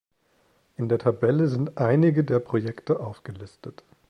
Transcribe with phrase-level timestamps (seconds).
[0.77, 3.83] In der Tabelle sind einige der Projekte aufgelistet.